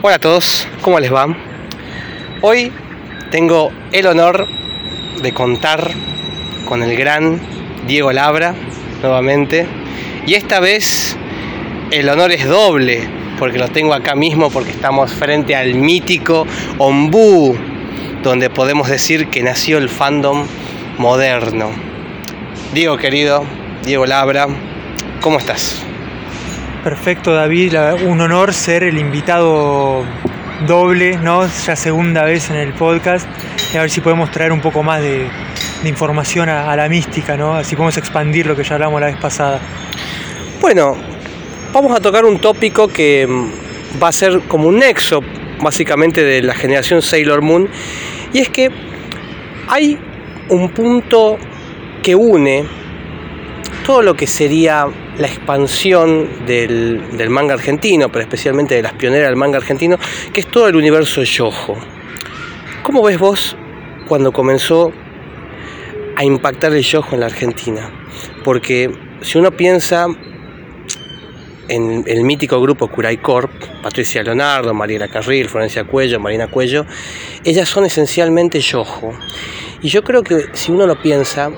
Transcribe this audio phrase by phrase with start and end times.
[0.00, 1.26] Hola a todos, ¿cómo les va?
[2.40, 2.72] Hoy
[3.32, 4.46] tengo el honor
[5.20, 5.90] de contar
[6.66, 7.40] con el gran
[7.88, 8.54] Diego Labra
[9.02, 9.66] nuevamente
[10.24, 11.16] y esta vez
[11.90, 13.08] el honor es doble
[13.40, 16.46] porque lo tengo acá mismo porque estamos frente al mítico
[16.78, 17.58] Ombú
[18.22, 20.46] donde podemos decir que nació el fandom
[20.98, 21.70] moderno.
[22.72, 23.44] Diego querido,
[23.84, 24.46] Diego Labra,
[25.20, 25.87] ¿cómo estás?
[26.84, 27.74] Perfecto, David.
[28.06, 30.04] Un honor ser el invitado
[30.66, 31.44] doble, ¿no?
[31.46, 33.26] Ya segunda vez en el podcast.
[33.74, 35.28] Y a ver si podemos traer un poco más de,
[35.84, 37.54] información a, la mística, ¿no?
[37.54, 39.60] Así podemos expandir lo que ya hablamos la vez pasada.
[40.60, 40.96] Bueno,
[41.72, 45.20] vamos a tocar un tópico que mm, va a ser como un nexo,
[45.60, 47.68] básicamente, de la generación Sailor Moon.
[48.32, 48.70] Y es que
[49.68, 49.98] hay
[50.48, 51.38] un punto
[52.02, 52.77] que une
[53.88, 59.36] todo lo que sería la expansión del, manga argentino, pero especialmente de las pioneras del
[59.36, 59.96] manga argentino,
[60.30, 61.74] que es todo el universo yojo.
[62.82, 63.56] ¿Cómo ves vos
[64.06, 64.92] cuando comenzó
[66.16, 67.90] a impactar el yojo en la Argentina?
[68.44, 68.90] Porque
[69.22, 70.06] si uno piensa
[71.68, 73.50] en el mítico grupo Curay Corp,
[73.82, 76.84] Patricia Leonardo, Mariela Carril, Florencia Cuello, Marina Cuello,
[77.42, 79.14] ellas son esencialmente yojo.
[79.80, 81.50] Y yo creo que si uno lo piensa,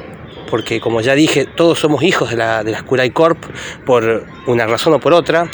[0.50, 3.42] porque como ya dije, todos somos hijos de la, de la Corp
[3.86, 5.48] por una razón o por otra.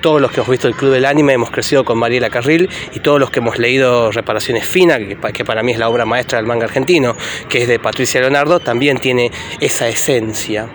[0.00, 3.00] Todos los que hemos visto el Club del Anime hemos crecido con Mariela Carril y
[3.00, 6.38] todos los que hemos leído Reparaciones Finas, que, que para mí es la obra maestra
[6.38, 7.16] del manga argentino,
[7.48, 9.30] que es de Patricia Leonardo, también tiene
[9.60, 10.68] esa esencia.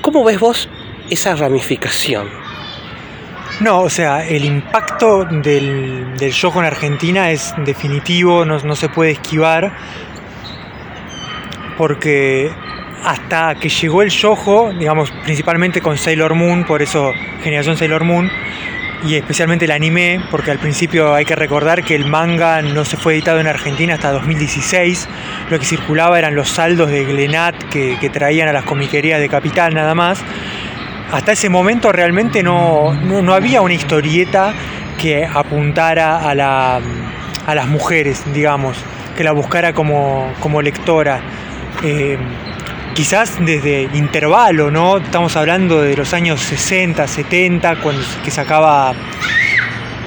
[0.00, 0.68] ¿Cómo ves vos
[1.10, 2.28] esa ramificación?
[3.60, 9.10] No, o sea, el impacto del, del en Argentina es definitivo, no, no se puede
[9.10, 9.76] esquivar,
[11.76, 12.50] porque
[13.04, 17.12] hasta que llegó el yojo, digamos, principalmente con Sailor Moon, por eso
[17.42, 18.30] generación Sailor Moon,
[19.04, 22.96] y especialmente el anime, porque al principio hay que recordar que el manga no se
[22.96, 25.08] fue editado en Argentina hasta 2016,
[25.48, 29.74] lo que circulaba eran los saldos de Glenat que, traían a las comiquerías de Capital
[29.74, 30.22] nada más.
[31.12, 34.52] Hasta ese momento realmente no, no, había una historieta
[35.00, 36.80] que apuntara a, la,
[37.46, 38.76] a las mujeres, digamos,
[39.16, 41.20] que la buscara como, como lectora.
[41.82, 42.18] Eh,
[42.94, 44.98] quizás desde intervalo, ¿no?
[44.98, 48.92] Estamos hablando de los años 60, 70, cuando que sacaba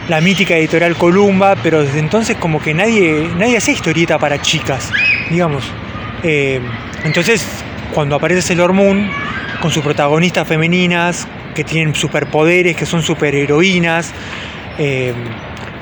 [0.07, 4.91] la mítica editorial Columba, pero desde entonces como que nadie, nadie hacía historieta para chicas,
[5.29, 5.63] digamos.
[6.23, 6.59] Eh,
[7.03, 7.45] entonces,
[7.93, 9.09] cuando aparece Sailor Moon,
[9.61, 14.11] con sus protagonistas femeninas, que tienen superpoderes, que son superheroínas,
[14.77, 15.13] eh,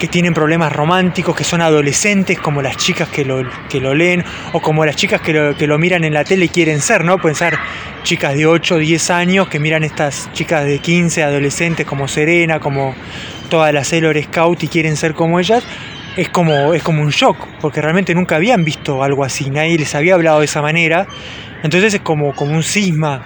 [0.02, 4.26] que tienen problemas románticos, que son adolescentes, como las chicas que lo, que lo leen,
[4.52, 7.06] o como las chicas que lo, que lo miran en la tele y quieren ser,
[7.06, 7.20] ¿no?
[7.20, 7.54] Pueden ser
[8.02, 12.60] chicas de 8 o 10 años que miran estas chicas de 15, adolescentes como Serena,
[12.60, 12.96] como
[13.52, 15.64] todas las Sailor Scout y quieren ser como ellas.
[16.18, 19.94] Es como, es como un shock, porque realmente nunca habían visto algo así, nadie les
[19.94, 21.06] había hablado de esa manera.
[21.62, 23.24] Entonces es como, como un cisma.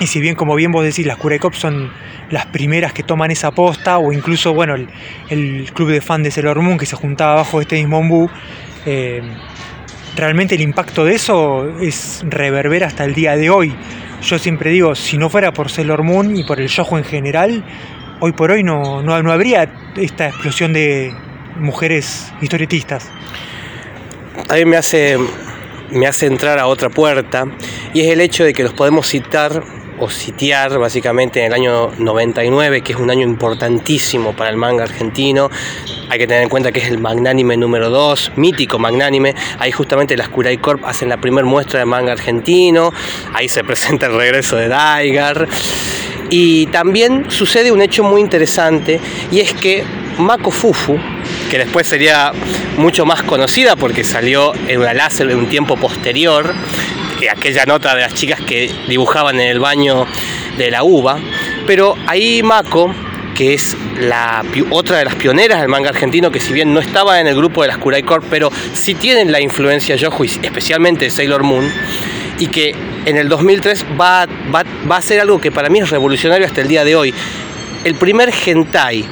[0.00, 1.90] Y si bien, como bien vos decís, las Cop son
[2.30, 4.74] las primeras que toman esa posta, o incluso, bueno,
[5.28, 8.30] el, club de fans de Sailor Moon que se juntaba bajo este mismo ombú,
[8.86, 9.22] eh,
[10.16, 13.74] realmente el impacto de eso es reverbera hasta el día de hoy.
[14.22, 17.64] Yo siempre digo, si no fuera por Sailor Moon y por el shojo en general,
[18.20, 21.12] hoy por hoy no, no, no habría esta explosión de
[21.56, 23.10] mujeres historietistas.
[24.48, 25.18] A mí me hace,
[25.90, 27.44] me hace entrar a otra puerta
[27.94, 29.62] y es el hecho de que los podemos citar
[30.00, 34.84] o sitiar básicamente en el año 99, que es un año importantísimo para el manga
[34.84, 35.50] argentino.
[36.08, 39.34] Hay que tener en cuenta que es el magnánime número 2, mítico magnánime.
[39.58, 42.92] Ahí justamente las Kurai Corp hacen la primera muestra de manga argentino.
[43.34, 45.48] Ahí se presenta el regreso de Daigar.
[46.30, 49.00] Y también sucede un hecho muy interesante
[49.30, 49.82] y es que
[50.18, 50.98] Mako Fufu,
[51.50, 52.32] que después sería
[52.76, 56.54] mucho más conocida porque salió en una láser en un tiempo posterior,
[57.26, 60.06] aquella nota de las chicas que dibujaban en el baño
[60.56, 61.18] de la uva.
[61.66, 62.94] Pero ahí Mako,
[63.34, 67.20] que es la otra de las pioneras del manga argentino, que si bien no estaba
[67.20, 71.42] en el grupo de las Kurai Corp, pero sí tienen la influencia Yojo, especialmente Sailor
[71.42, 71.70] Moon,
[72.38, 75.90] y que en el 2003 va, va, va a ser algo que para mí es
[75.90, 77.14] revolucionario hasta el día de hoy.
[77.84, 79.04] El primer hentai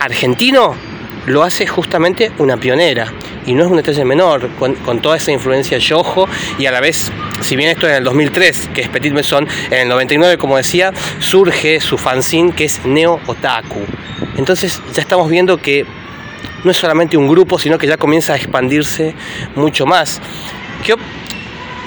[0.00, 0.91] argentino
[1.26, 3.12] lo hace justamente una pionera.
[3.46, 6.28] Y no es un detalle menor, con, toda esa influencia yojo
[6.58, 7.10] y a la vez,
[7.40, 10.56] si bien esto es en el 2003, que es Petit Maison, en el 99, como
[10.56, 13.80] decía, surge su fanzine que es Neo Otaku.
[14.36, 15.84] Entonces ya estamos viendo que
[16.64, 19.14] no es solamente un grupo, sino que ya comienza a expandirse
[19.56, 20.20] mucho más.
[20.84, 20.94] Que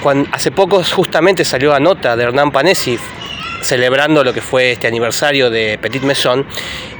[0.02, 2.98] cuando, hace poco justamente salió la nota de Hernán Panesi
[3.62, 6.46] celebrando lo que fue este aniversario de Petit Maison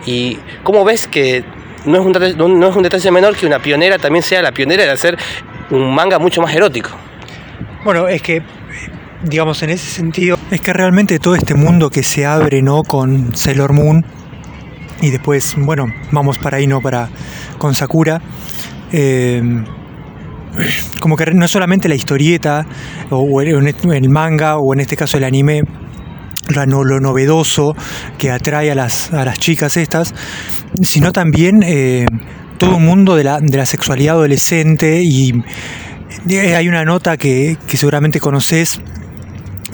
[0.07, 1.45] y cómo ves que
[1.87, 4.53] no es, un detalle, no es un detalle menor que una pionera también sea la
[4.53, 5.17] pionera de hacer
[5.71, 6.91] un manga mucho más erótico.
[7.85, 8.43] Bueno, es que,
[9.23, 12.83] digamos, en ese sentido, es que realmente todo este mundo que se abre, ¿no?
[12.83, 14.05] Con Sailor Moon
[15.01, 16.81] y después, bueno, vamos para ahí, ¿no?
[16.81, 17.09] Para,
[17.59, 18.21] con Sakura.
[18.93, 19.43] Eh,
[21.01, 22.67] como que no solamente la historieta
[23.11, 25.63] o el manga o en este caso el anime
[26.49, 27.75] lo novedoso
[28.19, 30.15] que atrae a las, a las chicas estas,
[30.83, 32.07] sino también eh,
[32.59, 35.43] todo un mundo de la, de la, sexualidad adolescente y
[36.29, 38.81] eh, hay una nota que, que seguramente conoces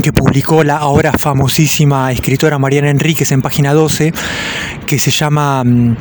[0.00, 4.12] que publicó la ahora famosísima escritora Mariana Enríquez en página 12,
[4.86, 5.96] que se llama mm,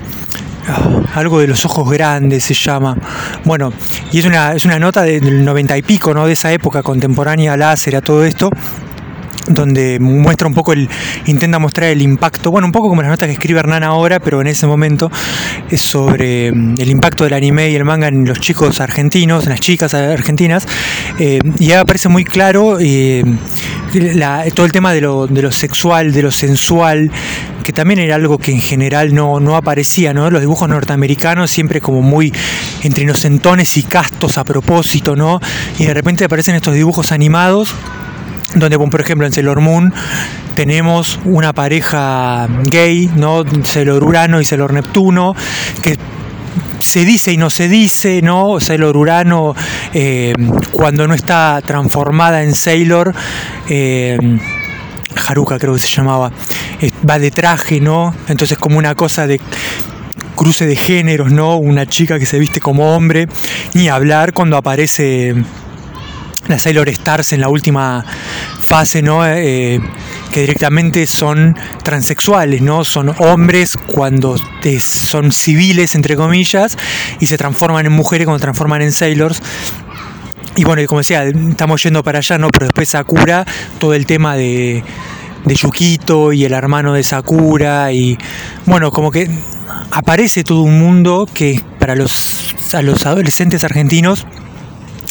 [1.14, 2.98] algo de los ojos grandes se llama.
[3.44, 3.74] Bueno,
[4.12, 6.26] y es una, es una nota del noventa y pico, ¿no?
[6.26, 8.50] De esa época contemporánea láser, a todo esto
[9.48, 10.90] donde muestra un poco el,
[11.26, 14.42] intenta mostrar el impacto, bueno, un poco como las notas que escribe Hernán ahora, pero
[14.42, 15.12] en ese momento
[15.70, 19.52] es sobre mm, el impacto del anime y el manga en los chicos argentinos, en
[19.52, 20.68] las chicas argentinas,
[21.20, 23.24] eh, y aparece muy claro eh,
[24.54, 27.12] todo el tema de lo, de lo, sexual, de lo sensual,
[27.64, 30.30] que también era algo que en general no, no aparecía, ¿no?
[30.30, 32.34] Los dibujos norteamericanos siempre como muy
[32.84, 35.40] entre inocentones y castos a propósito, ¿no?
[35.78, 37.76] Y de repente aparecen estos dibujos animados
[38.56, 39.94] donde por ejemplo en Sailor Moon
[40.56, 43.44] tenemos una pareja gay, ¿no?
[43.63, 45.36] Sailor Urano y Sailor Neptuno,
[45.81, 45.98] que
[46.80, 48.59] se dice y no se dice, ¿no?
[48.59, 49.56] Sailor Urano,
[49.94, 50.33] eh,
[50.71, 53.13] cuando no está transformada en Sailor,
[53.69, 54.18] eh,
[55.27, 56.31] Haruka creo que se llamaba,
[57.09, 58.13] va de traje, ¿no?
[58.27, 59.39] Entonces como una cosa de
[60.36, 61.57] cruce de géneros, ¿no?
[61.57, 63.27] Una chica que se viste como hombre,
[63.74, 65.36] ni hablar cuando aparece
[66.48, 68.06] las Sailor Stars en la última
[68.60, 69.26] fase, ¿no?
[69.26, 69.80] Eh,
[70.32, 72.84] que directamente son transexuales, ¿no?
[72.84, 74.36] Son hombres cuando
[74.80, 76.78] son civiles, entre comillas,
[77.20, 79.42] y se transforman en mujeres cuando transforman en sailors.
[80.56, 82.50] Y bueno, como decía, estamos yendo para allá, ¿no?
[82.50, 83.46] Pero después Sakura,
[83.80, 84.84] todo el tema de,
[85.46, 88.18] de Yukito y el hermano de Sakura, y
[88.66, 89.30] bueno, como que
[89.92, 94.26] aparece todo un mundo que para los, a los adolescentes argentinos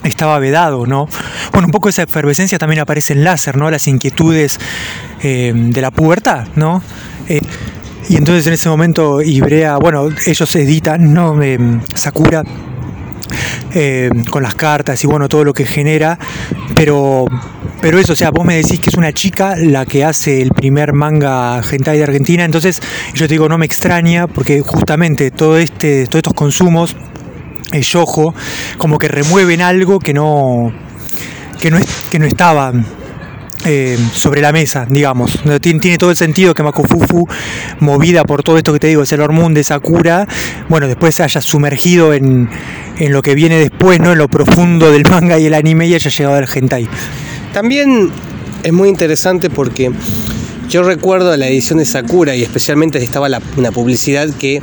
[0.04, 1.08] estaba vedado, ¿no?
[1.52, 3.70] Bueno, un poco esa efervescencia también aparece en láser, ¿no?
[3.70, 4.58] Las inquietudes
[5.22, 6.82] eh, de la pubertad, ¿no?
[7.28, 7.40] Eh,
[8.08, 11.40] y entonces en ese momento Ibrea, bueno, ellos editan, ¿no?
[11.42, 11.58] Eh,
[11.94, 12.44] Sakura
[14.30, 16.18] con las cartas y bueno, todo lo que genera,
[16.74, 17.24] pero,
[17.80, 20.50] pero eso, o sea, vos me decís que es una chica la que hace el
[20.50, 22.80] primer manga hentai de Argentina, entonces
[23.14, 26.96] yo te digo, no me extraña, porque justamente todo este, todos estos consumos
[27.72, 28.34] el yojo,
[28.78, 30.72] como que remueven algo que no,
[31.60, 32.72] que no, es, que no estaba
[33.66, 35.38] eh, sobre la mesa, digamos.
[35.60, 37.28] Tiene, tiene, todo el sentido que Makufufu,
[37.80, 40.26] movida por todo esto que te digo, el hormón de Sakura,
[40.68, 42.48] bueno, después se haya sumergido en,
[42.98, 44.12] en, lo que viene después, ¿no?
[44.12, 46.88] En lo profundo del manga y el anime y haya llegado al hentai.
[47.52, 48.10] También
[48.62, 49.90] es muy interesante porque
[50.70, 54.62] yo recuerdo la edición de Sakura y especialmente estaba una publicidad que,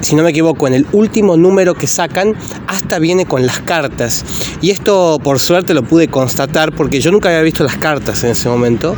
[0.00, 2.36] si no me equivoco, en el último número que sacan,
[2.68, 4.24] hasta viene con las cartas.
[4.60, 8.30] Y esto por suerte lo pude constatar porque yo nunca había visto las cartas en
[8.30, 8.94] ese momento.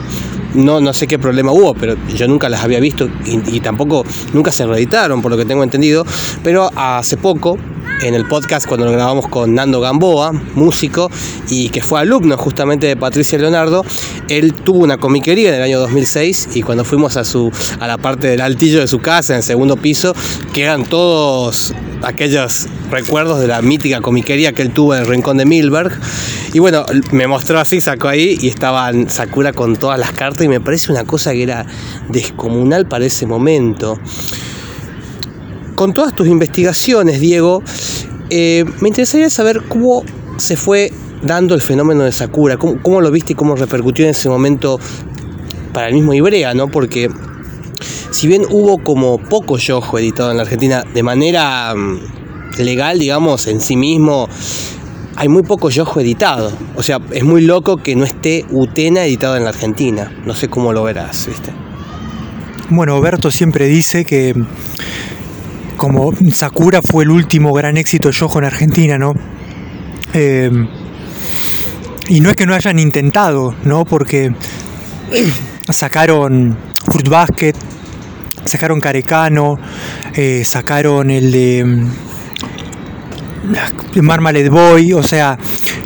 [0.53, 4.05] No, no sé qué problema hubo, pero yo nunca las había visto y tampoco
[4.35, 6.05] nunca se reeditaron, por lo que tengo entendido.
[6.43, 7.59] Pero hace poco
[8.03, 11.11] en el podcast cuando lo grabamos con Nando Gamboa, músico,
[11.49, 13.85] y que fue alumno justamente de Patricia Leonardo.
[14.29, 17.99] Él tuvo una comiquería en el año 2006 y cuando fuimos a, su, a la
[17.99, 20.15] parte del altillo de su casa, en el segundo piso,
[20.53, 25.47] quedan todos aquellos recuerdos de la mítica comiquería que él tuvo en el Rincón de
[25.47, 25.93] Milberg.
[26.53, 30.49] Y bueno, me mostró así, sacó ahí y estaban Sakura con todas las cartas y
[30.49, 31.67] me parece una cosa que era
[32.09, 33.99] descomunal para ese momento
[35.75, 37.63] con todas tus investigaciones, Diego,
[38.31, 40.03] eh, me interesaría saber cómo
[40.37, 44.29] se fue dando el fenómeno de Sakura, cómo, lo viste y cómo repercutió en ese
[44.29, 44.79] momento
[45.73, 46.69] para el mismo Ibrea, ¿no?
[46.69, 47.11] Porque
[48.11, 53.47] si bien hubo como poco yojo editado en la Argentina de manera mm, legal, digamos,
[53.47, 54.29] en sí mismo,
[55.17, 56.53] hay muy poco yojo editado.
[56.77, 60.13] O sea, es muy loco que no esté Utena editado en la Argentina.
[60.25, 61.53] No sé cómo lo verás, ¿viste?
[62.71, 64.35] Bueno, Berto siempre dice que
[65.77, 69.15] como Sakura fue el último gran éxito de Yojo en Argentina, ¿no?
[70.13, 70.51] Eh,
[72.09, 73.85] y no es que no hayan intentado, ¿no?
[73.85, 74.33] Porque
[75.69, 76.57] sacaron
[76.91, 77.55] Fruit Basket,
[78.45, 79.59] sacaron Carecano,
[80.15, 81.91] eh, sacaron el de mm,
[84.03, 85.39] Marmalade Boy, o sea,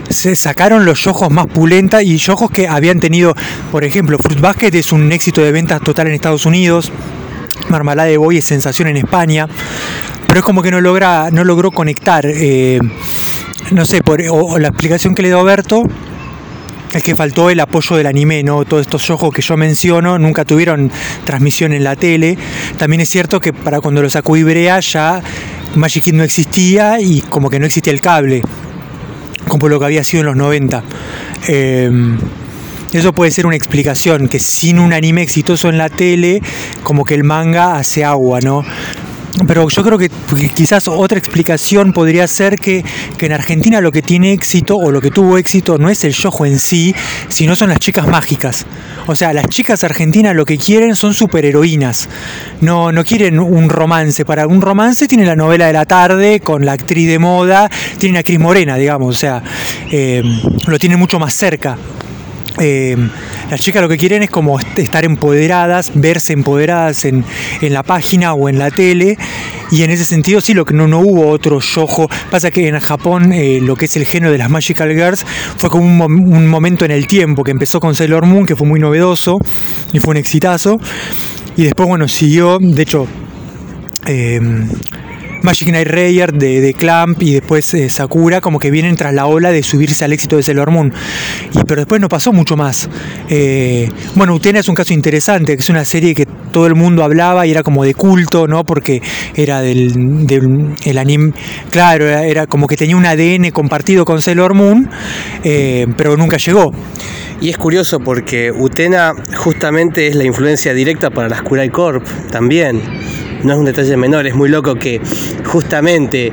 [0.08, 3.34] se sacaron los ojos más pulentas y ojos que habían tenido,
[3.70, 6.92] por ejemplo, Fruit Basket es un éxito de ventas total en Estados Unidos,
[7.68, 9.46] Marmalade Boy es sensación en España,
[10.26, 12.24] pero es como que no logra, no logró conectar.
[12.26, 12.78] Eh,
[13.70, 15.82] no sé, o, la explicación que le dio Berto
[16.92, 18.64] es que faltó el apoyo del anime, ¿no?
[18.64, 20.90] Todos estos ojos que yo menciono nunca tuvieron
[21.24, 22.38] transmisión en la tele.
[22.78, 25.22] También es cierto que para cuando lo sacó Ibrea ya
[25.74, 28.42] Magic Kid no existía y como que no existía el cable,
[29.48, 30.82] como lo que había sido en los 90.
[31.48, 31.90] Eh,
[32.92, 36.40] eso puede ser una explicación, que sin un anime exitoso en la tele,
[36.82, 38.64] como que el manga hace agua, ¿no?
[39.46, 40.10] Pero yo creo que
[40.54, 42.84] quizás otra explicación podría ser que,
[43.20, 46.46] en Argentina lo que tiene éxito o lo que tuvo éxito no es el yojo
[46.46, 46.94] en sí,
[47.28, 48.66] sino son las chicas mágicas.
[49.06, 52.08] O sea, las chicas argentinas lo que quieren son superheroínas.
[52.60, 54.24] No, no quieren un romance.
[54.24, 58.18] Para un romance tienen la novela de la tarde con la actriz de moda, tienen
[58.18, 59.14] a Cris Morena, digamos.
[59.14, 59.42] O sea,
[59.90, 60.22] eh,
[60.66, 61.76] lo tienen mucho más cerca.
[62.60, 62.96] Eh,
[63.50, 67.24] las chicas lo que quieren es como estar empoderadas, verse empoderadas en,
[67.60, 69.16] la página o en la tele.
[69.70, 72.08] Y en ese sentido sí, lo que no, no hubo otro yojo.
[72.30, 75.24] Pasa que en Japón eh, lo que es el género de las Magical Girls
[75.56, 78.80] fue como un, momento en el tiempo que empezó con Sailor Moon, que fue muy
[78.80, 79.38] novedoso
[79.92, 80.80] y fue un exitazo.
[81.56, 83.06] Y después, bueno, siguió, de hecho,
[84.06, 84.40] eh,
[85.42, 89.50] Magic Knight Rayer de, Clamp y después eh, Sakura, como que vienen tras la ola
[89.50, 90.92] de subirse al éxito de Sailor Moon.
[91.52, 92.88] Y, pero después no pasó mucho más.
[93.28, 97.04] Eh, bueno, Utena es un caso interesante, que es una serie que todo el mundo
[97.04, 98.64] hablaba y era como de culto, ¿no?
[98.64, 99.02] Porque
[99.34, 101.32] era del, el anime,
[101.70, 104.88] claro, era, como que tenía un ADN compartido con Sailor Moon,
[105.44, 106.72] eh, pero nunca llegó.
[107.40, 112.82] Y es curioso porque Utena justamente es la influencia directa para las Kurai Corp también
[113.42, 115.00] no es un detalle menor, es muy loco que
[115.44, 116.32] justamente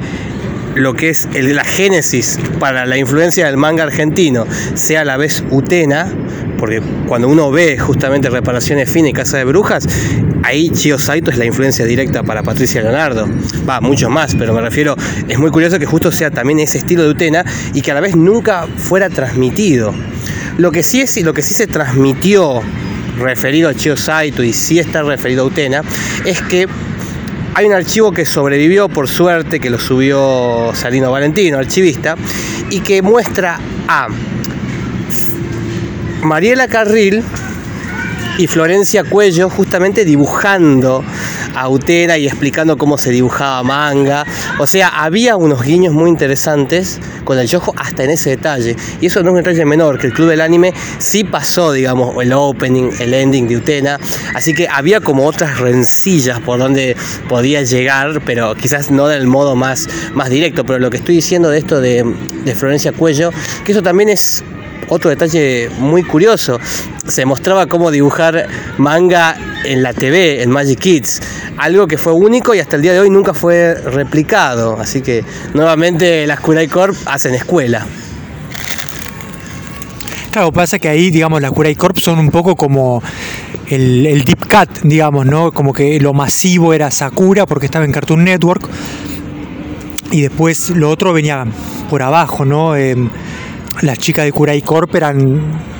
[0.76, 5.18] lo que es el, la génesis para la influencia del manga argentino sea a la
[5.18, 6.12] vez Utena,
[6.60, 9.88] porque cuando uno ve justamente reparaciones finas y Casa de Brujas,
[10.44, 13.28] ahí Chio Saito es la influencia directa para Patricia Leonardo.
[13.68, 14.96] Va, mucho más, pero me refiero,
[15.28, 18.02] es muy curioso que justo sea también ese estilo de Utena y que a la
[18.02, 19.94] vez nunca fuera transmitido.
[20.58, 22.62] Lo que sí es y lo que sí se transmitió
[23.18, 25.82] referido a Chio Saito y sí está referido a Utena
[26.26, 26.68] es que
[27.58, 32.16] hay un archivo que sobrevivió por suerte, que lo subió Salino Valentino, archivista,
[32.70, 33.58] y que muestra
[33.88, 34.10] a
[36.22, 37.24] Mariela Carril
[38.38, 41.04] y Florencia Cuello justamente dibujando
[41.56, 44.26] a Utena y explicando cómo se dibujaba manga.
[44.60, 48.76] O sea, había unos guiños muy interesantes con el yojo hasta en ese detalle.
[49.00, 52.16] Y eso no es un detalle menor, que el Club del Anime sí pasó, digamos,
[52.22, 54.00] el opening, el ending de Utena.
[54.34, 56.96] Así que había como otras rencillas por donde
[57.30, 60.66] podía llegar, pero quizás no del modo más, más directo.
[60.66, 62.04] Pero lo que estoy diciendo de esto de,
[62.44, 63.32] de Florencia Cuello,
[63.64, 64.44] que eso también es
[64.90, 66.60] otro detalle muy curioso.
[67.08, 68.48] Se mostraba cómo dibujar
[68.78, 71.22] manga en la TV, en Magic Kids.
[71.58, 74.78] Algo que fue único y hasta el día de hoy nunca fue replicado.
[74.80, 77.86] Así que nuevamente las Kurai Corp hacen escuela.
[80.32, 83.02] Claro, pasa que ahí, digamos, las Kurai Corp son un poco como
[83.68, 85.52] el, Deep Cut, digamos, ¿no?
[85.52, 88.68] Como que lo masivo era Sakura porque estaba en Cartoon Network.
[90.12, 91.46] Y después lo otro venía
[91.90, 92.76] por abajo, ¿no?
[92.76, 93.10] Em,
[93.82, 95.75] las chicas de Kurai Corp eran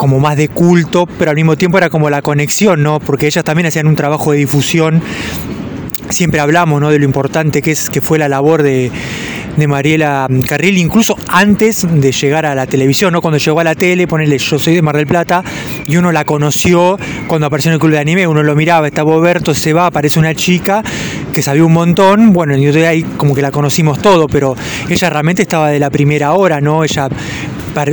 [0.00, 3.00] como más de culto, pero al mismo tiempo era como la conexión, ¿no?
[3.00, 5.02] Porque ellas también hacían un trabajo de difusión.
[6.08, 6.88] Siempre hablamos, ¿no?
[6.88, 8.90] De lo importante que es que fue la labor de,
[9.58, 13.20] de Mariela Carril, incluso antes de llegar a la televisión, ¿no?
[13.20, 15.44] Cuando llegó a la tele, ponerle Yo soy de Mar del Plata,
[15.86, 19.02] y uno la conoció cuando apareció en el club de anime, uno lo miraba, está
[19.02, 20.82] Boberto, se va, aparece una chica
[21.32, 24.56] que sabía un montón, bueno, y ahí como que la conocimos todo, pero
[24.88, 26.84] ella realmente estaba de la primera hora, ¿no?
[26.84, 27.08] Ella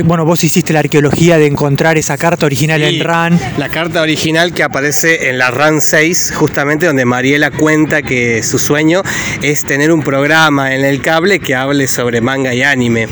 [0.04, 3.38] bueno, vos hiciste la arqueología de encontrar esa carta original en RAN.
[3.58, 8.58] La carta original que aparece en la RAN 6, justamente donde Mariela cuenta que su
[8.58, 9.02] sueño
[9.42, 13.08] es tener un programa en el cable que hable sobre manga y anime.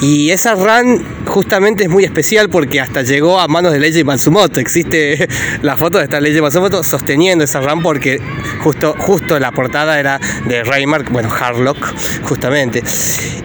[0.00, 4.60] Y esa RAN justamente es muy especial porque hasta llegó a manos de Leiji Matsumoto.
[4.60, 5.28] Existe
[5.62, 8.20] la foto de esta Leiji Matsumoto sosteniendo esa RAN porque
[8.60, 11.78] justo, justo la portada era de Raymark, bueno, Harlock,
[12.22, 12.82] justamente.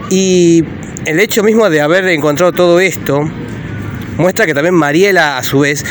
[0.09, 0.63] Y
[1.09, 3.27] el hecho mismo de haber encontrado todo esto
[4.17, 5.83] muestra que también Mariela, a su vez,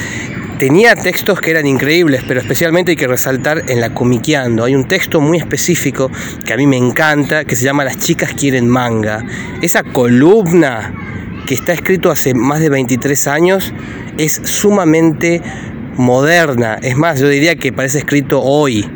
[0.61, 4.63] tenía textos que eran increíbles, pero especialmente hay que resaltar en la comiqueando.
[4.63, 6.09] Hay un texto muy específico
[6.45, 9.25] que a mí me encanta, que se llama Las chicas quieren manga.
[9.61, 10.95] Esa columna
[11.49, 13.75] que está escrito hace más de 23 años
[14.19, 15.43] es sumamente
[15.97, 16.79] moderna.
[16.81, 18.89] Es más, yo diría que parece escrito hoy.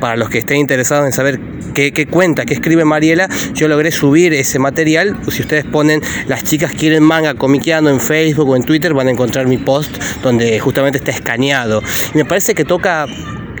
[0.00, 1.40] Para los que estén interesados en saber
[1.74, 5.16] qué, cuenta, qué escribe Mariela, yo logré subir ese material.
[5.30, 9.10] Si ustedes ponen las chicas quieren manga comiqueando en Facebook o en Twitter, van a
[9.10, 11.82] encontrar mi post donde justamente está escaneado.
[12.14, 13.06] Y me parece que toca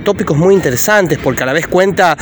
[0.04, 2.16] tópicos muy interesantes porque a la vez cuenta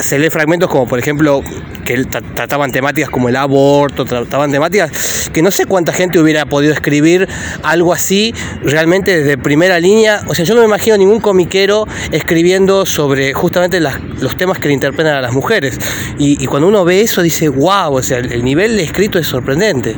[0.00, 1.42] se lee fragmentos como por ejemplo
[1.84, 6.72] que trataban temáticas como el aborto, trataban temáticas que no sé cuánta gente hubiera podido
[6.72, 7.28] escribir
[7.62, 10.22] algo así realmente desde primera línea.
[10.26, 14.74] O sea, yo no me imagino ningún comiquero escribiendo sobre justamente los temas que le
[14.74, 15.78] interpretan a las mujeres.
[16.18, 19.96] Y, cuando uno ve eso dice, wow, o sea, el, nivel de escrito es sorprendente.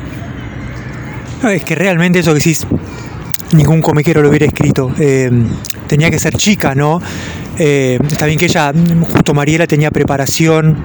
[1.43, 2.65] es que realmente eso que decís,
[3.53, 4.91] ningún comiquero lo hubiera escrito.
[4.99, 5.29] Eh,
[5.87, 7.01] tenía que ser chica, ¿no?
[7.59, 8.71] Eh, está bien que ella,
[9.13, 10.77] justo Mariela, tenía preparación.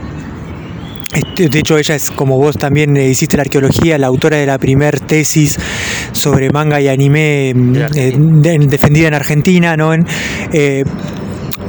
[1.14, 4.46] Este, de hecho, ella es como vos también eh, hiciste la arqueología, la autora de
[4.46, 5.58] la primer tesis
[6.12, 9.92] sobre manga y anime defendida en Argentina, ¿no?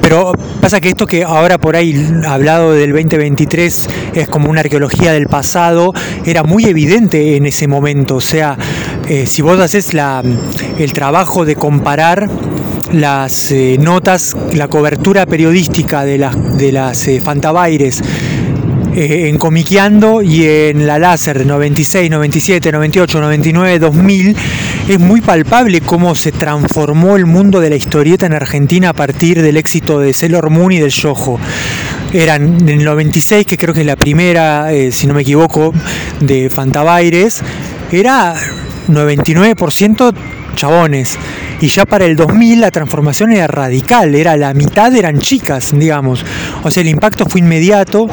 [0.03, 1.95] pero pasa que esto que ahora por ahí
[2.27, 5.93] hablado del 2023 es como una arqueología del pasado,
[6.25, 8.17] era muy evidente en ese momento.
[8.17, 8.57] O sea,
[9.07, 10.21] eh, si vos haces la,
[10.77, 12.29] el trabajo de comparar
[12.93, 18.01] las eh, notas, la cobertura periodística de las, de las eh, Fantabaires
[18.95, 24.37] eh, en Comiqueando y en la Láser 96, 97, 98, 99, 2000,
[24.87, 29.41] es muy palpable cómo se transformó el mundo de la historieta en Argentina a partir
[29.41, 31.39] del éxito de Sailor Moon y del Yojo.
[32.13, 35.73] Eran en el 96, que creo que es la primera, si no me equivoco,
[36.19, 37.41] de Fantabaires,
[37.91, 38.35] era
[38.87, 40.13] 99%
[40.55, 41.17] chabones.
[41.63, 46.25] Y ya para el 2000 la transformación era radical, era la mitad eran chicas, digamos.
[46.61, 48.05] O sea, el impacto fue inmediato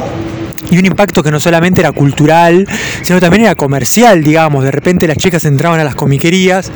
[0.69, 2.65] y un impacto que no solamente era cultural,
[3.01, 4.63] sino también era comercial, digamos.
[4.63, 6.71] De repente las chicas entraban a las comiquerías,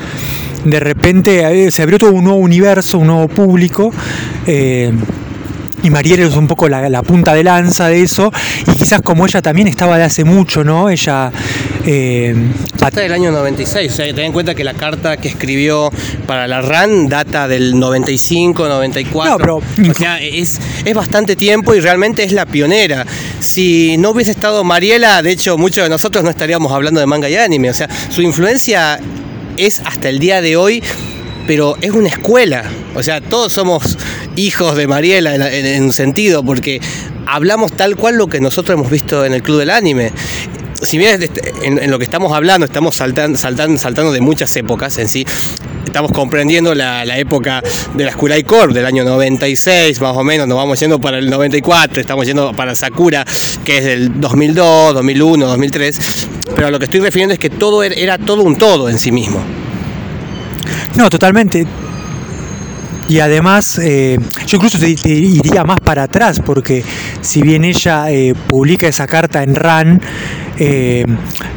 [0.66, 3.94] de repente eh, se abrió todo un nuevo universo, un nuevo público.
[4.46, 4.92] Eh,
[5.86, 8.32] y Mariela es un poco la, punta de lanza de eso,
[8.66, 10.90] y quizás como ella también estaba de hace mucho, ¿no?
[10.90, 11.32] Ella...
[11.86, 12.36] Eh,
[12.82, 15.92] Hasta del año 96, o sea, ten en cuenta que la carta que escribió
[16.26, 19.32] para la RAN data del 95, 94.
[19.32, 19.92] No, pero...
[19.92, 23.06] O sea, es, es bastante tiempo y realmente es la pionera.
[23.40, 27.30] Si no hubiese estado Mariela, de hecho, muchos de nosotros no estaríamos hablando de manga
[27.30, 29.00] y anime, o sea, su influencia
[29.58, 30.84] es hasta el día de hoy
[31.48, 32.64] pero es una escuela.
[32.96, 33.98] O sea, todos somos
[34.36, 36.82] hijos de Mariela en, un sentido, porque
[37.26, 40.12] hablamos tal cual lo que nosotros hemos visto en el Club del Anime.
[40.82, 44.98] Si bien este, en, lo que estamos hablando estamos saltando, saltando, saltando de muchas épocas
[44.98, 45.26] en sí,
[45.86, 50.58] estamos comprendiendo la, época de la Skurai Corp del año 96, más o menos, nos
[50.58, 53.26] vamos yendo para el 94, estamos yendo para Sakura,
[53.64, 57.82] que es del 2002, 2001, 2003, pero a lo que estoy refiriendo es que todo
[57.82, 59.42] era todo un todo en sí mismo.
[60.96, 61.66] No, totalmente.
[63.08, 66.84] Y además, eh, yo incluso te, iría más para atrás, porque
[67.22, 70.02] si bien ella eh, publica esa carta en RAN,
[70.58, 71.06] eh,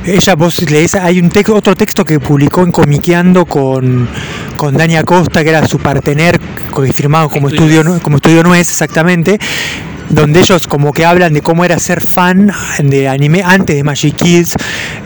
[0.05, 4.09] ella vos lees, hay un texto, otro texto que publicó en Comiqueando con,
[4.57, 6.39] con Dania Costa, que era su partener,
[6.93, 9.39] firmado como estudio, como estudio no es exactamente,
[10.11, 14.17] donde ellos como que hablan de cómo era ser fan de anime antes de Magic
[14.17, 14.57] Kids,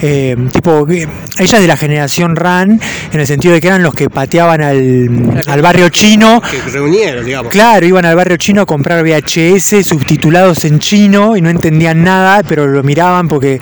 [0.00, 2.80] eh, tipo, ella de la generación RAN,
[3.12, 6.40] en el sentido de que eran los que pateaban al, al barrio chino.
[6.40, 7.50] Que reunieron, digamos.
[7.50, 12.42] Claro, iban al barrio chino a comprar VHS subtitulados en chino y no entendían nada,
[12.42, 13.60] pero lo miraban porque,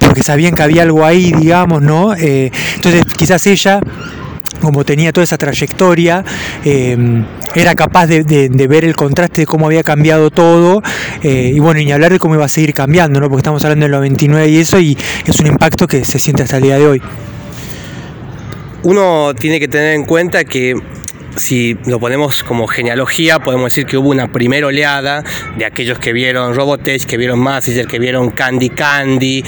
[0.00, 2.14] porque sabían que había algo ahí, digamos, ¿no?
[2.14, 3.80] Eh, entonces quizás ella
[4.60, 6.24] como tenía toda esa trayectoria,
[6.64, 8.22] em, era capaz de,
[8.68, 10.82] ver el contraste de cómo había cambiado todo,
[11.22, 13.28] eh, y bueno, y hablar de cómo iba a seguir cambiando, ¿no?
[13.28, 16.56] porque estamos hablando del 99 y eso, y es un impacto que se siente hasta
[16.56, 17.02] el día de hoy.
[18.82, 20.74] Uno tiene que tener en cuenta que
[21.38, 25.24] si lo ponemos como genealogía, podemos decir que hubo una primera oleada
[25.56, 29.44] de aquellos que vieron Robotech, que vieron Massinger, que vieron Candy Candy,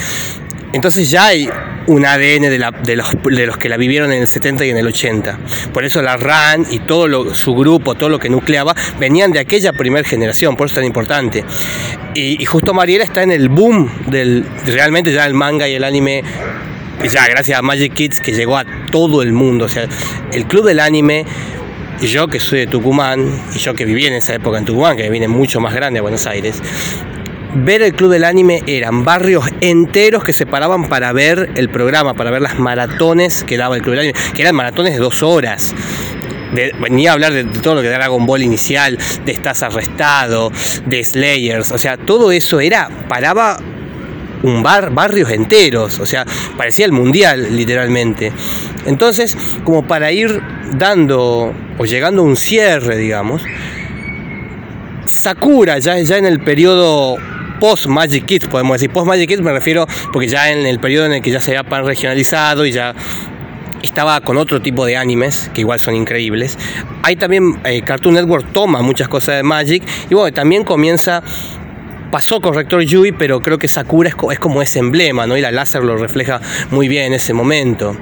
[0.73, 1.49] entonces ya hay
[1.87, 5.39] un ADN de, los, que la vivieron en el 70 y en el 80.
[5.73, 9.73] Por eso la RAN y todo su grupo, todo lo que nucleaba, venían de aquella
[9.73, 11.45] primera generación, por eso es tan importante.
[12.15, 16.23] Y, justo Mariela está en el boom del realmente ya el manga y el anime
[17.09, 19.65] ya gracias a Magic Kids que llegó a todo el mundo.
[19.65, 19.89] O sea,
[20.33, 21.25] el club del anime,
[22.01, 24.97] y yo que soy de Tucumán, y yo que viví en esa época en Tucumán,
[24.97, 26.63] que vine mucho más grande a Buenos Aires,
[27.55, 32.15] ver el club del anime eran barrios enteros que se paraban para ver el programa,
[32.15, 35.23] para ver las maratones que daba el club del anime, que eran maratones de dos
[35.23, 35.75] horas.
[36.81, 40.53] venía a hablar de, todo lo que era Dragon Ball inicial, de Estás Arrestado,
[40.87, 43.59] de Slayers, o sea, todo eso era, paraba
[44.43, 46.25] un bar, barrios enteros, o sea,
[46.57, 48.33] parecía el mundial literalmente.
[48.87, 50.41] Entonces, como para ir
[50.73, 53.43] dando o llegando a un cierre, digamos,
[55.05, 57.19] Sakura ya, ya en el periodo
[57.61, 58.91] post Magic Kids, podemos decir.
[58.91, 61.53] Post Magic Kids me refiero porque ya en el periodo en el que ya se
[61.53, 62.95] había pan regionalizado y ya
[63.83, 66.59] estaba con otro tipo de animes que igual son increíbles.
[67.03, 71.23] Hay también eh, Cartoon Network toma muchas cosas de Magic y bueno, también comienza
[72.11, 75.37] pasó con Rector Yui, pero creo que Sakura es, como ese emblema, ¿no?
[75.37, 77.97] Y la láser lo refleja muy bien en ese momento.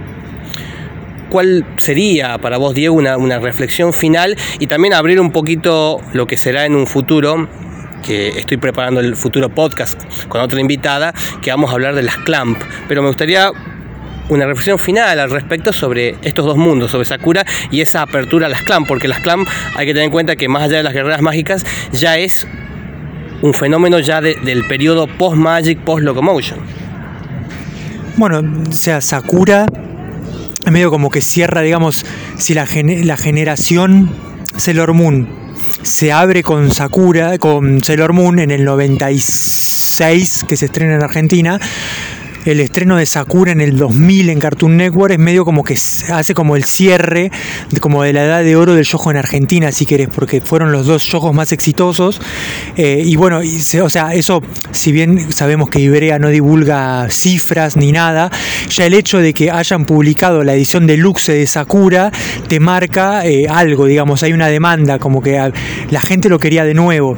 [1.28, 6.38] ¿Cuál sería para vos, Diego, una reflexión final y también abrir un poquito lo que
[6.38, 7.48] será en un futuro
[8.02, 12.16] que estoy preparando el futuro podcast con otra invitada, que vamos a hablar de las
[12.16, 12.60] clamp.
[12.88, 13.50] Pero me gustaría
[14.28, 18.48] una reflexión final al respecto sobre estos dos mundos, sobre Sakura y esa apertura a
[18.48, 20.92] las clamp, porque las clamp hay que tener en cuenta que más allá de las
[20.92, 22.46] guerreras mágicas ya es
[23.40, 26.58] un fenómeno ya del periodo post-Magic, post-Locomotion.
[28.16, 29.66] Bueno, o sea, Sakura
[30.70, 32.04] medio como que cierra, digamos,
[32.36, 32.66] si la,
[33.04, 34.10] la generación
[34.56, 34.92] Sailor
[35.82, 41.60] se abre con Sakura, con Sailor Moon en el 96, que se estrena en Argentina
[42.48, 46.32] el estreno de Sakura en el 2000 en Cartoon Network es medio como que hace
[46.34, 47.30] como el cierre
[47.70, 50.72] de, como de la edad de oro del yojo en Argentina, si querés, porque fueron
[50.72, 52.20] los dos yojos más exitosos.
[52.76, 57.92] Eh, y bueno, o sea, eso, si bien sabemos que Iberia no divulga cifras ni
[57.92, 58.30] nada,
[58.70, 62.10] ya el hecho de que hayan publicado la edición deluxe de Sakura
[62.48, 65.52] te marca eh, algo, digamos, hay una demanda, como que
[65.90, 67.16] la gente lo quería de nuevo.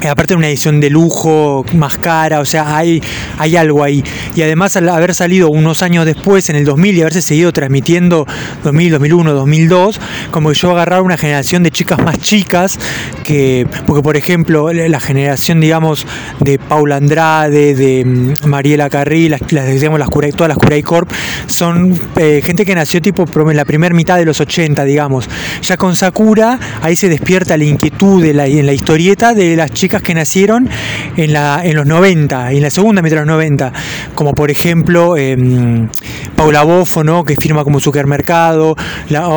[0.00, 3.02] Eh, aparte de una edición de lujo, más cara, o sea, hay,
[3.36, 4.04] hay algo ahí.
[4.36, 8.24] Y además al haber salido unos años después, en el 2000, y haberse seguido transmitiendo
[8.62, 12.78] 2000, 2001, 2002, como que yo agarrar una generación de chicas más chicas,
[13.24, 16.06] que, porque por ejemplo, la generación, digamos,
[16.38, 21.10] de Paula Andrade, de mm, Mariela Carri, las, digamos, las todas las Curay Corp,
[21.48, 25.28] son eh, gente que nació tipo en la primera mitad de los 80, digamos.
[25.62, 30.14] Ya con Sakura, ahí se despierta la inquietud en la historieta de las chicas que
[30.14, 30.68] nacieron
[31.16, 33.72] en, la, en los 90, en la segunda mitad de los 90,
[34.14, 35.88] como por ejemplo em,
[36.36, 37.24] Paula Bofo, ¿no?
[37.24, 38.76] que firma como supermercado,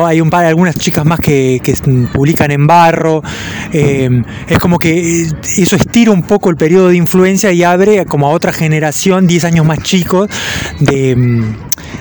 [0.04, 1.60] hay un par, algunas chicas más que,
[2.12, 3.22] publican en barro,
[3.72, 8.26] em, es como que eso estira un poco el periodo de influencia y abre como
[8.26, 10.28] a otra generación, 10 años más chicos,
[10.80, 11.54] de, em,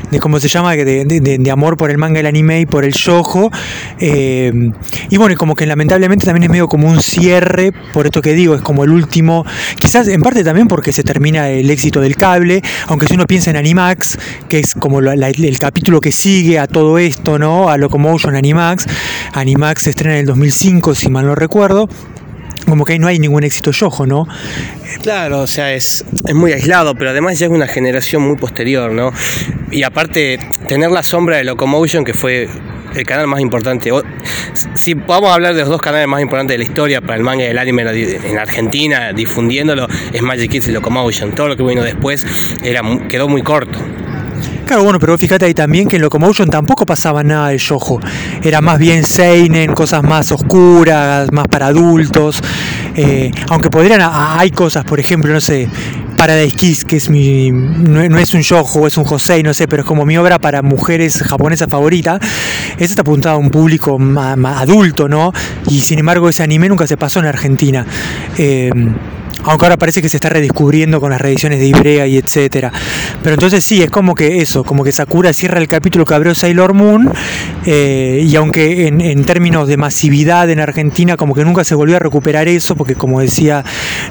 [0.10, 2.91] de cómo se llama, de, de, amor por el manga, el anime y por el
[2.91, 3.51] shojo.
[3.99, 8.56] y bueno, como que lamentablemente también es medio como un cierre, por esto que digo,
[8.56, 9.45] es como el último,
[9.80, 13.49] quizás en parte también porque se termina el éxito del cable, aunque si uno piensa
[13.49, 17.69] en Animax, que es como el capítulo que sigue a todo esto, ¿no?
[17.69, 18.86] A Locomotion Animax,
[19.34, 21.89] Animax se estrena en el 2005, si mal no recuerdo
[22.67, 24.28] como que no hay ningún éxito yojo, ¿no?
[25.02, 28.91] Claro, o sea, es, es muy aislado, pero además ya es una generación muy posterior,
[28.91, 29.12] ¿no?
[29.71, 32.50] Y aparte, tener la sombra de Locomotion, que fue
[32.95, 33.91] el canal más importante.
[34.74, 37.24] Si vamos a hablar de los dos canales más importantes de la historia para el
[37.24, 41.32] manga y el anime en Argentina, difundiéndolo, es Magic Kids y Locomotion.
[41.34, 42.26] Todo lo que vino después
[42.63, 43.80] era, quedó muy corto.
[44.72, 48.00] Claro, bueno, pero fíjate ahí también que en Locomotion tampoco pasaba nada de yojo.
[48.42, 52.42] Era más bien seinen, cosas más oscuras, más para adultos.
[52.96, 55.68] Eh, aunque podrían, hay cosas, por ejemplo, no sé,
[56.16, 57.52] Paradise Kiss, que es mi.
[57.52, 60.62] No, es un yojo, es un Josei, no sé, pero es como mi obra para
[60.62, 62.18] mujeres japonesas favorita.
[62.78, 65.34] Esa está apuntada a un público más, adulto, ¿no?
[65.68, 67.86] Y sin embargo, ese anime nunca se pasó en Argentina.
[68.38, 68.72] Eh,
[69.45, 72.71] aunque ahora parece que se está redescubriendo con las reediciones de Ibrea y etcétera.
[73.23, 76.36] Pero entonces sí, es como que eso, como que Sakura cierra el capítulo que abrió
[76.36, 77.12] Sailor Moon,
[77.65, 81.99] eh, y aunque en, términos de masividad en Argentina como que nunca se volvió a
[81.99, 83.63] recuperar eso, porque como decía,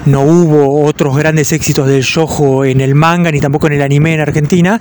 [0.05, 4.13] no hubo otros grandes éxitos del shojo en el manga, ni tampoco en el anime
[4.13, 4.79] en Argentina,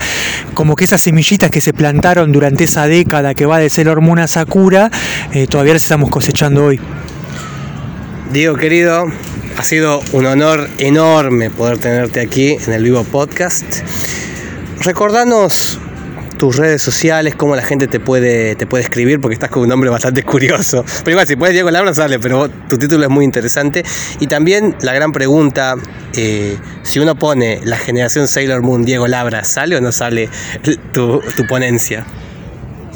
[0.55, 4.19] como que esas semillitas que se plantaron durante esa década que va de Sailor Moon
[4.19, 4.91] a Sakura,
[5.33, 6.81] eh, todavía las estamos cosechando hoy.
[8.33, 9.07] Diego querido,
[9.61, 13.83] ha sido un honor enorme poder tenerte aquí en el Vivo Podcast.
[14.81, 15.79] Recordanos
[16.39, 19.69] tus redes sociales, cómo la gente te puede, te puede escribir, porque estás con un
[19.69, 20.83] nombre bastante curioso.
[21.05, 23.85] Pero igual, si puedes Diego Labra, sale, pero tu título es muy interesante.
[24.19, 25.75] Y también la gran pregunta,
[26.17, 30.31] eh, si uno pone la generación Sailor Moon Diego Labra, ¿sale o no sale
[30.95, 32.07] tu, tu ponencia?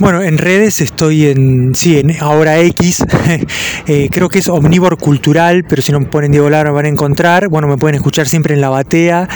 [0.00, 3.04] Bueno, en redes estoy en, sí, en Ahora X,
[3.86, 6.86] eh, creo que es omnívoro cultural, pero si no me ponen Diego Lara me van
[6.86, 7.48] a encontrar.
[7.48, 9.28] Bueno, me pueden escuchar siempre en La Batea,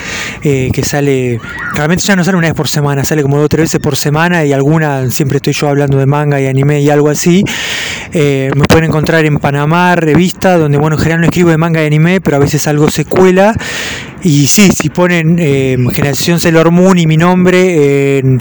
[0.42, 1.40] eh, que sale,
[1.74, 3.96] realmente ya no sale una vez por semana, sale como dos o tres veces por
[3.96, 7.44] semana y alguna, siempre estoy yo hablando de manga y anime y algo así.
[8.12, 11.82] Eh, me pueden encontrar en Panamá, revista, donde, bueno, en general no escribo de manga
[11.82, 13.54] y anime, pero a veces algo secuela.
[14.20, 18.40] Y sí, si ponen Generación Sailor Moon y mi nombre en,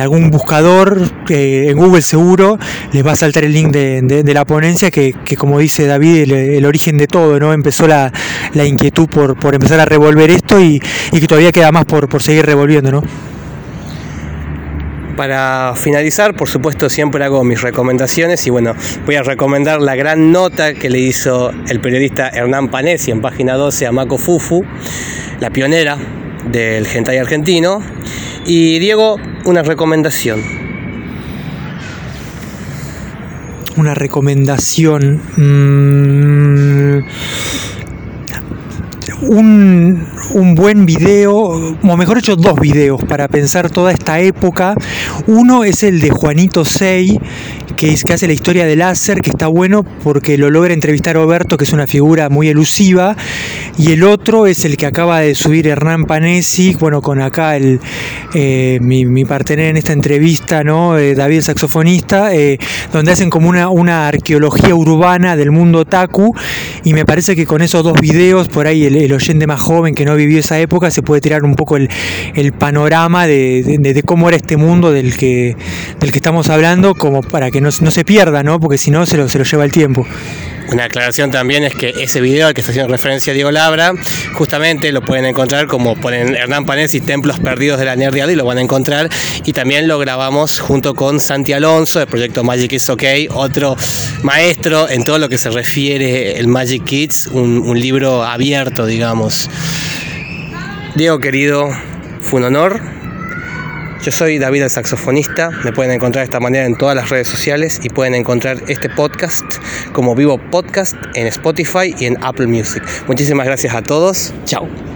[0.00, 2.56] algún buscador, en Google seguro
[2.92, 6.96] les va a saltar el link de, la ponencia que, como dice David, el, origen
[6.98, 7.52] de todo, ¿no?
[7.52, 8.12] Empezó la,
[8.54, 12.44] inquietud por, por, empezar a revolver esto y, que todavía queda más por, por seguir
[12.44, 13.02] revolviendo, ¿no?
[15.16, 20.32] Para finalizar, por supuesto, siempre hago mis recomendaciones y bueno, voy a recomendar la gran
[20.32, 24.64] nota que le hizo el periodista Hernán Panesi en página 12 a Mako Fufu,
[25.40, 25.98] la pionera
[26.50, 27.82] del hentai argentino.
[28.46, 30.40] Y Diego, una recomendación.
[33.76, 35.20] Una recomendación.
[35.36, 37.04] Mm,
[39.22, 44.74] un, un, buen video, o mejor dicho, dos videos para pensar toda esta época.
[45.26, 47.18] Uno es el de Juanito Sey,
[47.76, 51.16] que, es, que hace la historia del láser, que está bueno porque lo logra entrevistar
[51.16, 53.16] a Oberto, que es una figura muy elusiva.
[53.76, 57.80] Y el otro es el que acaba de subir Hernán Panesi, bueno, con acá el,
[58.34, 60.98] eh, mi, mi partener en esta entrevista, ¿no?
[60.98, 62.58] Eh, David, saxofonista, eh,
[62.92, 66.34] donde hacen como una, una arqueología urbana del mundo Taku.
[66.84, 69.94] Y me parece que con esos dos videos, por ahí el, el oyente más joven
[69.94, 71.88] que no vivió esa época se puede tirar un poco el,
[72.34, 75.56] el panorama de, de, cómo era este mundo del que,
[75.98, 78.60] del que estamos hablando, como para que no, no se pierda, ¿no?
[78.60, 80.06] Porque si no, se lo, se lo lleva el tiempo.
[80.70, 83.94] Una aclaración también es que ese video al que está haciendo referencia Diego Labra,
[84.34, 88.44] justamente lo pueden encontrar como ponen Hernán Panesi, Templos Perdidos de la Nerdiada y lo
[88.44, 89.08] van a encontrar.
[89.46, 93.76] Y también lo grabamos junto con Santi Alonso del proyecto Magic is OK, otro
[94.22, 99.48] maestro en todo lo que se refiere el Magic Kids, un, un libro abierto, digamos.
[100.96, 101.70] Diego querido,
[102.20, 102.97] fue un honor
[104.02, 107.28] yo soy David el saxofonista, me pueden encontrar de esta manera en todas las redes
[107.28, 109.44] sociales y pueden encontrar este podcast
[109.92, 112.82] como vivo podcast en Spotify y en Apple Music.
[113.06, 114.68] Muchísimas gracias a todos, chao.